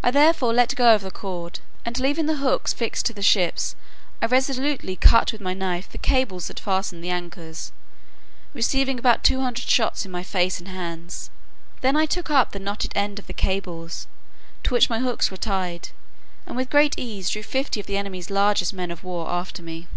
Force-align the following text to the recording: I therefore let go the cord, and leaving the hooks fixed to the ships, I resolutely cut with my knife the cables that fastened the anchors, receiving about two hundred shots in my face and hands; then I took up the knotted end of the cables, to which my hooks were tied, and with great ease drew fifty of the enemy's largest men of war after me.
I 0.00 0.12
therefore 0.12 0.54
let 0.54 0.76
go 0.76 0.96
the 0.96 1.10
cord, 1.10 1.58
and 1.84 1.98
leaving 1.98 2.26
the 2.26 2.36
hooks 2.36 2.72
fixed 2.72 3.04
to 3.06 3.12
the 3.12 3.20
ships, 3.20 3.74
I 4.22 4.26
resolutely 4.26 4.94
cut 4.94 5.32
with 5.32 5.40
my 5.40 5.54
knife 5.54 5.88
the 5.90 5.98
cables 5.98 6.46
that 6.46 6.60
fastened 6.60 7.02
the 7.02 7.10
anchors, 7.10 7.72
receiving 8.54 8.96
about 8.96 9.24
two 9.24 9.40
hundred 9.40 9.68
shots 9.68 10.04
in 10.04 10.12
my 10.12 10.22
face 10.22 10.60
and 10.60 10.68
hands; 10.68 11.30
then 11.80 11.96
I 11.96 12.06
took 12.06 12.30
up 12.30 12.52
the 12.52 12.60
knotted 12.60 12.92
end 12.96 13.18
of 13.18 13.26
the 13.26 13.32
cables, 13.32 14.06
to 14.62 14.72
which 14.72 14.88
my 14.88 15.00
hooks 15.00 15.32
were 15.32 15.36
tied, 15.36 15.88
and 16.46 16.54
with 16.56 16.70
great 16.70 16.96
ease 16.96 17.30
drew 17.30 17.42
fifty 17.42 17.80
of 17.80 17.86
the 17.86 17.96
enemy's 17.96 18.30
largest 18.30 18.72
men 18.72 18.92
of 18.92 19.02
war 19.02 19.28
after 19.28 19.64
me. 19.64 19.88